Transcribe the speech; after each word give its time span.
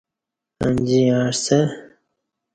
انجی 0.65 0.99
یعݩسہ 1.07 1.59